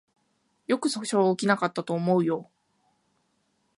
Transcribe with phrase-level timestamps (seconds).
[0.65, 2.49] よく訴訟起きなかったと思うよ